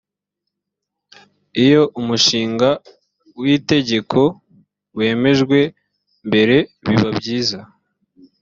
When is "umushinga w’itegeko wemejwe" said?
1.99-5.59